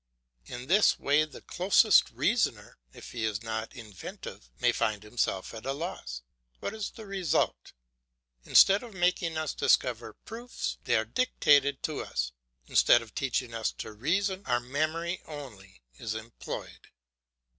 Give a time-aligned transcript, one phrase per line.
[0.47, 5.63] In this way the closest reasoner, if he is not inventive, may find himself at
[5.63, 6.23] a loss.
[6.59, 7.73] What is the result?
[8.43, 12.31] Instead of making us discover proofs, they are dictated to us;
[12.65, 16.87] instead of teaching us to reason, our memory only is employed.